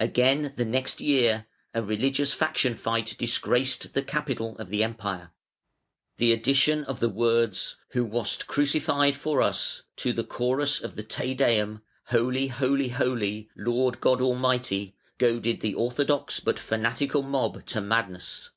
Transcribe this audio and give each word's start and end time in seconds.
Again, 0.00 0.54
the 0.56 0.64
next 0.64 1.02
year, 1.02 1.44
a 1.74 1.82
religious 1.82 2.32
faction 2.32 2.72
fight 2.74 3.14
disgraced 3.18 3.92
the 3.92 4.00
capital 4.00 4.56
of 4.56 4.70
the 4.70 4.82
Empire. 4.82 5.32
(511) 6.16 6.16
The 6.16 6.32
addition 6.32 6.84
of 6.84 6.98
the 7.00 7.10
words 7.10 7.76
"Who 7.90 8.02
wast 8.06 8.46
crucified 8.46 9.14
for 9.16 9.42
us" 9.42 9.82
to 9.96 10.14
the 10.14 10.24
chorus 10.24 10.80
of 10.82 10.96
the 10.96 11.02
Te 11.02 11.34
Deum, 11.34 11.82
"Holy, 12.06 12.46
Holy, 12.46 12.88
Holy, 12.88 13.50
Lord 13.54 14.00
God 14.00 14.22
Almighty", 14.22 14.96
goaded 15.18 15.60
the 15.60 15.74
orthodox 15.74 16.40
but 16.40 16.58
fanatical 16.58 17.20
mob 17.20 17.66
to 17.66 17.82
madness. 17.82 18.48